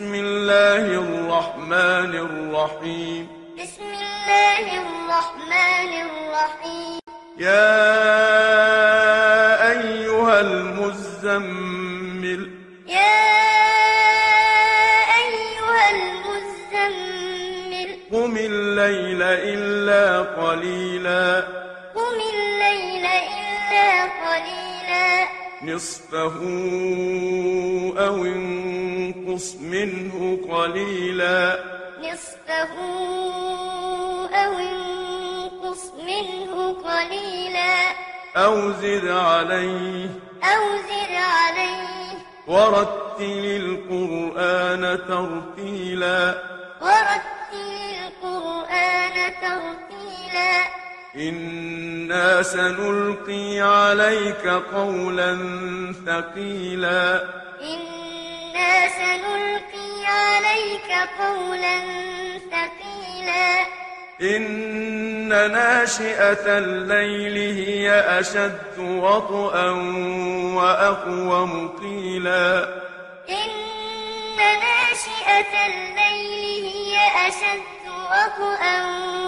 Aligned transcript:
بسم 0.00 0.14
الله 0.14 0.76
الرحمن 0.76 2.14
الرحيم. 2.14 3.28
بسم 3.62 3.82
الله 3.82 4.82
الرحمن 4.82 5.92
الرحيم. 6.08 7.00
يا 7.38 8.00
أيها 9.70 10.40
المزمل. 10.40 12.50
يا 12.88 13.26
أيها 15.20 15.90
المزمل. 15.90 17.88
قم 18.12 18.36
الليل 18.36 19.22
إلا 19.22 20.20
قليلا. 20.20 21.44
قم 21.94 22.00
الليل 22.00 22.49
نصفه 25.62 26.36
أو 27.98 28.24
انقص 28.24 29.56
منه 29.60 30.38
قليلا. 30.50 31.64
نصفه 32.00 32.74
أو 34.34 34.52
انقص 34.52 35.92
منه 36.06 36.72
قليلا. 36.72 37.90
أو 38.36 38.72
زد 38.72 39.08
عليه. 39.08 40.08
أو 40.42 40.76
زد 40.76 41.14
عليه. 41.14 42.18
ورتل 42.46 43.80
القرآن 43.90 44.98
ترتيلا. 45.08 46.42
ورتل 46.80 47.80
القرآن 48.06 49.32
ترتيلا. 49.42 50.69
إنا 51.16 52.42
سنلقي 52.42 53.60
عليك 53.60 54.46
قولا 54.74 55.38
ثقيلا 56.06 57.22
إنا 57.62 58.88
سنلقي 58.88 60.06
عليك 60.06 61.08
قولا 61.20 61.80
ثقيلا 62.50 63.66
إن 64.22 65.28
ناشئة 65.28 66.58
الليل 66.58 67.36
هي 67.66 67.90
أشد 68.20 68.78
وطئا 68.78 69.70
وأقوم 70.54 71.68
قيلا 71.68 72.68
إن 73.28 73.50
ناشئة 74.36 75.66
الليل 75.66 76.64
هي 76.64 76.98
أشد 77.28 77.88
وطئا 77.88 79.19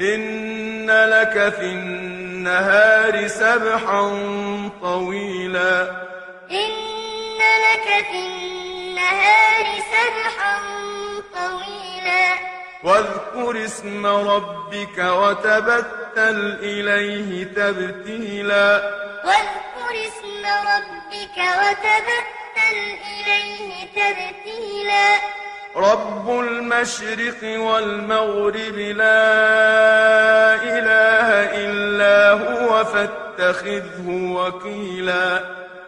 إن 0.00 0.90
لك 0.90 1.54
في 1.54 1.62
النهار 1.62 3.28
سبحا 3.28 4.02
طويلا. 4.82 5.82
إن 6.50 7.38
لك 7.38 8.06
في 8.10 8.18
النهار 8.26 9.64
سبحا 9.94 10.58
طويلا. 11.34 12.34
واذكر 12.84 13.64
اسم 13.64 14.06
ربك 14.06 14.98
وتبتل 14.98 16.58
إليه 16.62 17.44
تبتيلا. 17.44 18.76
واذكر 19.24 19.92
اسم 19.92 20.44
ربك 20.44 21.38
وتبتل 21.38 22.78
إليه 23.14 23.86
تبتيلا. 23.86 25.43
رب 25.76 26.40
المشرق 26.40 27.60
والمغرب 27.60 28.78
لا 28.78 29.34
إله 30.54 31.28
إلا 31.64 32.30
هو 32.30 32.84
فاتخذه 32.84 34.06
وكيلا 34.08 35.36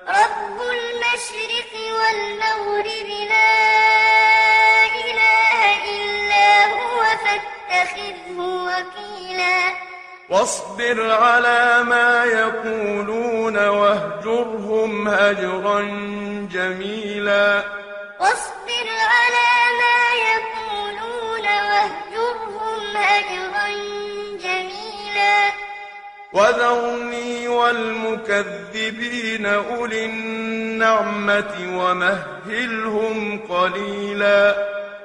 رب 0.09 0.59
المشرق 0.61 1.73
والمغرب 1.99 3.09
لا 3.29 3.67
إله 5.07 5.59
إلا 5.95 6.67
هو 6.67 7.03
فاتخذه 7.25 8.39
وكيلا 8.39 9.59
واصبر 10.29 11.11
على 11.11 11.83
ما 11.83 12.25
يقولون 12.25 13.69
واهجرهم 13.69 15.09
هجرا 15.09 15.81
جميلا 16.53 17.63
وذرني 26.37 27.49
والمكذبين 27.49 29.47
أولي 29.47 30.05
النعمة 30.05 31.55
ومهلهم 31.79 33.41
قليلا. 33.49 34.57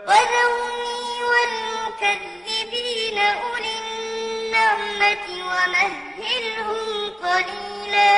وذرني 0.07 1.03
والمكذبين 1.31 3.17
أولي 3.17 3.73
النعمة 3.83 5.25
ومهلهم 5.51 6.87
قليلا. 7.23 8.15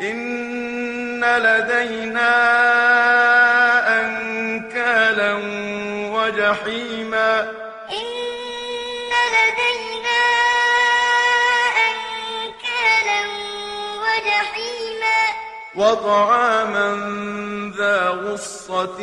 إن 0.00 1.24
لدينا 1.24 2.32
أنكالا 4.00 5.32
وجحيما. 6.14 6.93
وجحيما. 14.14 15.24
وطعاما 15.74 16.88
ذا 17.76 18.08
غصة 18.08 19.00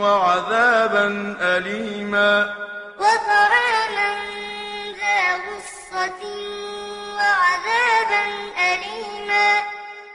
وعذابا 0.00 1.36
أليما. 1.40 2.54
وطعاما 2.98 4.14
ذا 5.00 5.36
غصة 5.36 6.22
وعذابا 7.16 8.24
أليما. 8.72 9.62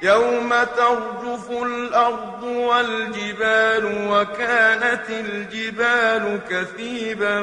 يوم 0.02 0.64
ترجف 0.64 1.52
الأرض 1.52 2.44
والجبال 2.44 3.86
وكانت 4.12 5.10
الجبال 5.10 6.40
كثيبا 6.50 7.42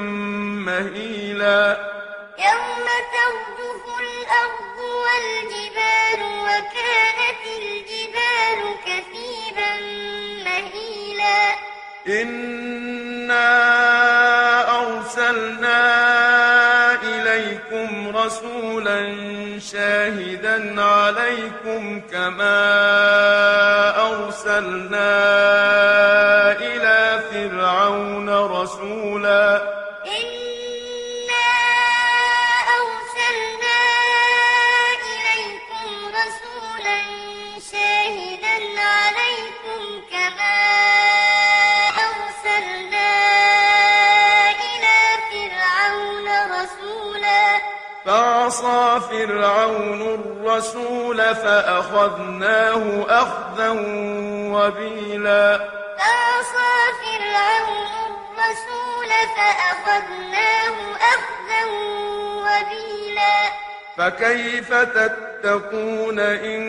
مهيلا. 0.66 1.92
يوم 2.38 2.86
ترجف 3.12 3.84
الأرض 4.00 4.78
والجبال 4.78 5.61
وكانت 6.44 7.42
الجبال 7.62 8.60
كثيبا 8.86 9.72
مهيلا. 10.44 11.42
إنا 12.08 13.50
أرسلنا 14.80 15.82
إليكم 17.02 18.16
رسولا 18.16 19.00
شاهدا 19.72 20.82
عليكم 20.82 22.00
كما 22.00 22.60
أرسلنا 24.10 25.21
فرعون 48.98 50.02
الرسول 50.02 51.16
فأخذناه 51.34 53.06
أخذا 53.08 53.70
وبيلا. 54.54 55.58
فعصى 55.98 56.74
فرعون 57.02 57.92
الرسول 58.06 59.10
فأخذناه 59.36 60.76
أخذا 60.96 61.64
وبيلا. 62.36 63.38
فكيف 63.96 64.74
تتقون 64.74 66.18
إن 66.18 66.62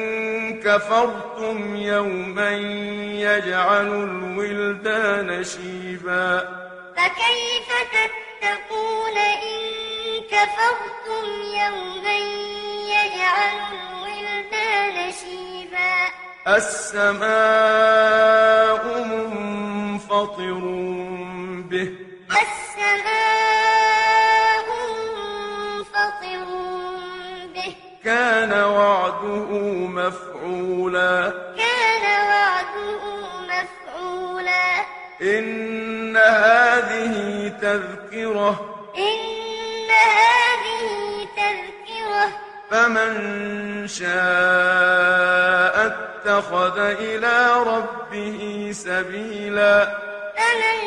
كفرتم 0.61 1.75
يوما 1.75 2.51
يجعل 3.21 3.87
الولدان 3.87 5.43
شيبا؟ 5.43 6.39
فكيف 6.97 7.69
تتقون 7.93 9.17
إن 9.17 9.62
كفرتم 10.33 11.25
يوما 11.41 12.17
يجعل 12.89 13.57
الولدان 13.73 15.11
شيبا. 15.11 15.93
السماء 16.47 17.23
منفطر 19.03 20.59
به. 21.69 21.89
السماء 22.41 23.45
منفطر 24.89 26.45
به. 27.53 27.75
كان 28.05 28.51
وعده 28.53 29.49
مفعولا. 29.87 31.33
كان 31.57 32.03
وعده 32.29 33.03
مفعولا. 33.43 34.85
إن 35.21 36.17
هذه 36.17 37.47
تذكرة. 37.61 38.51
إن 38.97 39.42
هذه 40.03 41.27
تذكرة. 41.37 42.25
فمن 42.71 43.13
شاء 43.87 45.75
اتخذ 45.85 46.79
إلى 46.79 47.53
ربه 47.53 48.71
سبيلا. 48.73 49.85
فمن 50.37 50.79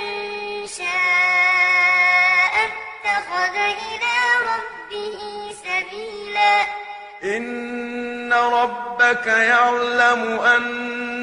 شاء 0.67 2.55
اتخذ 2.67 3.57
إلى 3.57 4.17
ربه 4.51 5.21
سبيلا. 5.65 6.55
إن 7.25 8.33
ربك 8.33 9.27
يعلم 9.27 10.41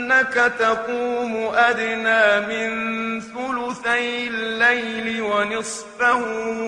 أنك 0.03 0.35
تقوم 0.59 1.51
أدنى 1.55 2.39
من 2.47 2.69
ثلثي 3.21 4.27
الليل 4.27 5.21
ونصفه 5.21 6.21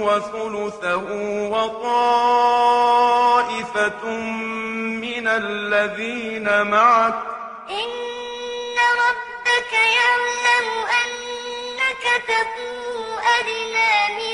وثلثه 0.06 1.06
وطائفة 1.52 2.46
من 5.06 5.28
الذين 5.28 6.48
معك. 6.62 7.16
إن 7.70 8.78
ربك 9.06 9.72
يعلم 9.74 10.68
أنك 11.02 12.04
تقوم 12.28 13.06
أدنى 13.40 13.94
من 14.18 14.25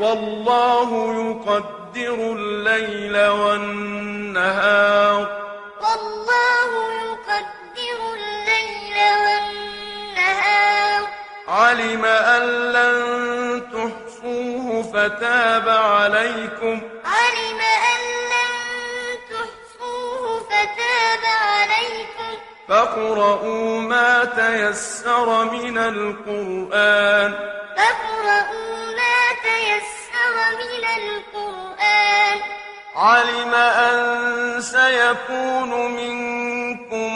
والله 0.00 0.90
يقدر 1.14 2.14
الليل 2.14 3.28
والنهار. 3.28 4.60
والله 5.80 6.70
يقدر 6.92 8.00
الليل 8.14 8.96
والنهار. 9.24 11.02
علم 11.48 12.04
أن 12.04 12.42
لن 12.72 13.62
تحصوه 13.72 14.82
فتاب 14.82 15.68
عليكم. 15.68 16.80
علم 17.04 17.60
أن 17.92 18.02
لن 18.32 18.52
تحصوه 19.30 20.40
فتاب 20.40 21.24
عليكم. 21.24 22.32
فاقرؤوا 22.68 23.80
ما 23.80 24.24
تيسر 24.24 25.44
من 25.44 25.78
القرآن. 25.78 27.32
فاقرؤوا 27.76 28.89
من 30.58 30.84
القرآن. 30.98 32.38
علم 32.96 33.54
أن 33.54 34.60
سيكون 34.60 35.70
منكم 35.90 37.10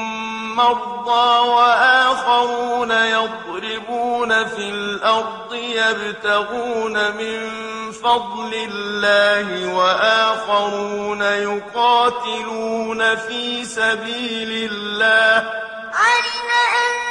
مرضى 0.56 1.48
وآخرون 1.48 2.90
يضربون 2.90 4.44
في 4.44 4.68
الأرض 4.68 5.54
يبتغون 5.54 6.92
من 6.92 7.50
فضل 7.92 8.54
الله 8.54 9.74
وآخرون 9.74 11.22
يقاتلون 11.22 13.16
في 13.16 13.64
سبيل 13.64 14.70
الله. 14.72 15.50
علم 15.94 16.50
أن 16.74 17.03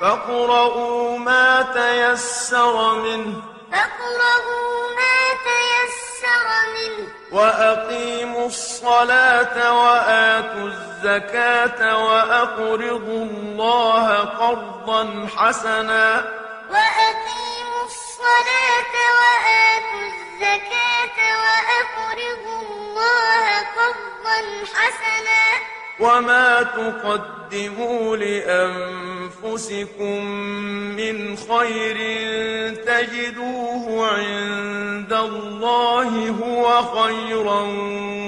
فاقرؤوا 0.00 1.18
ما 1.18 1.62
تيسر 1.62 2.94
منه 2.94 3.42
فاقرؤوا 3.72 4.94
ما 4.98 5.18
تيسر 5.48 6.48
منه 6.74 7.08
وأقيموا 7.32 8.46
الصلاة 8.46 9.82
وآتوا 9.82 10.68
الزكاة 10.68 12.04
وأقرضوا 12.04 13.24
الله 13.24 14.16
قرضا 14.18 15.28
حسنا 15.36 16.14
وأقيموا 16.70 17.84
الصلاة 17.84 18.94
وآتوا 19.18 20.04
الزكاة 20.12 21.18
وأقرضوا 21.42 22.62
الله 22.62 23.44
قرضا 23.76 24.38
حسنا 24.74 25.44
وما 26.00 26.62
تقدموا 26.62 28.16
لأنفسكم 28.16 29.17
من 30.96 31.36
خير 31.36 31.98
تجدوه 32.74 34.08
عند 34.08 35.12
الله 35.12 36.30
هو 36.30 36.82
خيرا 36.82 37.60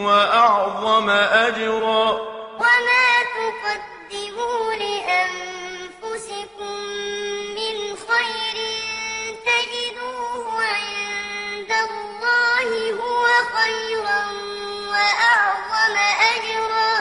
وأعظم 0.06 1.10
أجرا. 1.10 2.10
وما 2.56 3.08
تقدموا 3.36 4.74
لأنفسكم 4.74 6.76
من 7.58 7.76
خير 8.08 8.56
تجدوه 9.46 10.44
عند 10.62 11.72
الله 11.88 12.68
هو 12.92 13.24
خيرا 13.56 14.22
وأعظم 14.90 15.96
أجرا. 16.34 16.92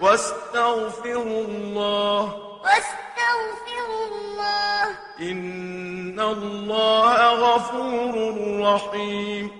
واستغفروا 0.00 1.44
الله 1.44 2.49
إن 5.22 6.20
الله 6.20 7.32
غفور 7.34 8.34
رحيم 8.60 9.50